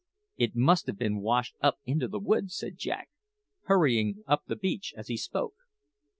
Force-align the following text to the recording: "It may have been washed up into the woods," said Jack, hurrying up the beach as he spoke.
"It 0.35 0.55
may 0.55 0.73
have 0.87 0.97
been 0.97 1.19
washed 1.19 1.55
up 1.61 1.77
into 1.85 2.07
the 2.07 2.17
woods," 2.17 2.57
said 2.57 2.75
Jack, 2.75 3.11
hurrying 3.65 4.23
up 4.25 4.45
the 4.47 4.55
beach 4.55 4.95
as 4.97 5.09
he 5.09 5.15
spoke. 5.17 5.53